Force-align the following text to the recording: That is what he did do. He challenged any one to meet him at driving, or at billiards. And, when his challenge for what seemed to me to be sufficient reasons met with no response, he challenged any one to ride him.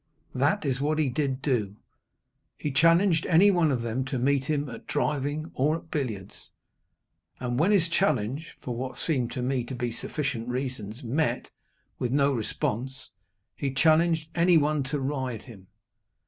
That 0.33 0.65
is 0.65 0.81
what 0.81 0.97
he 0.97 1.09
did 1.09 1.43
do. 1.43 1.75
He 2.57 2.71
challenged 2.71 3.27
any 3.27 3.51
one 3.51 4.03
to 4.05 4.17
meet 4.17 4.45
him 4.45 4.67
at 4.67 4.87
driving, 4.87 5.51
or 5.53 5.75
at 5.77 5.91
billiards. 5.91 6.49
And, 7.39 7.59
when 7.59 7.69
his 7.69 7.87
challenge 7.87 8.57
for 8.61 8.75
what 8.75 8.97
seemed 8.97 9.31
to 9.33 9.43
me 9.43 9.63
to 9.65 9.75
be 9.75 9.91
sufficient 9.91 10.47
reasons 10.49 11.03
met 11.03 11.51
with 11.99 12.11
no 12.11 12.33
response, 12.33 13.11
he 13.55 13.71
challenged 13.71 14.29
any 14.33 14.57
one 14.57 14.81
to 14.85 14.99
ride 14.99 15.43
him. 15.43 15.67